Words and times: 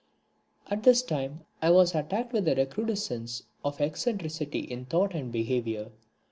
At 0.65 0.81
this 0.81 1.03
time 1.03 1.41
I 1.61 1.69
was 1.69 1.93
attacked 1.93 2.33
with 2.33 2.47
a 2.47 2.55
recrudescence 2.55 3.43
of 3.63 3.79
eccentricity 3.79 4.61
in 4.61 4.85
thought 4.85 5.13
and 5.13 5.31
behaviour. 5.31 5.91